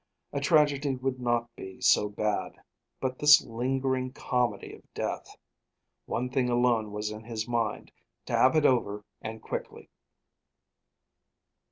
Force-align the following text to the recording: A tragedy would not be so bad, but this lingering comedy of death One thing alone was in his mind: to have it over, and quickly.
A 0.33 0.41
tragedy 0.41 0.95
would 0.95 1.19
not 1.19 1.55
be 1.55 1.79
so 1.79 2.09
bad, 2.09 2.53
but 2.99 3.19
this 3.19 3.39
lingering 3.45 4.13
comedy 4.13 4.73
of 4.73 4.91
death 4.95 5.37
One 6.07 6.27
thing 6.31 6.49
alone 6.49 6.91
was 6.91 7.11
in 7.11 7.25
his 7.25 7.47
mind: 7.47 7.91
to 8.25 8.33
have 8.33 8.55
it 8.55 8.65
over, 8.65 9.05
and 9.21 9.43
quickly. 9.43 9.91